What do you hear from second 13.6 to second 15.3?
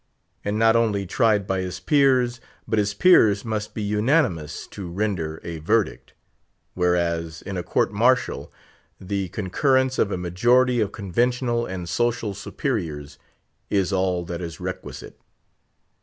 is all that is requisite.